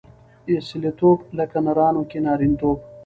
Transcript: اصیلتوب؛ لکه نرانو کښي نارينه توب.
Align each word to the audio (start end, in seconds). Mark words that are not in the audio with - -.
اصیلتوب؛ 0.55 1.17
لکه 1.37 1.57
نرانو 1.65 2.01
کښي 2.09 2.19
نارينه 2.25 2.55
توب. 2.59 2.77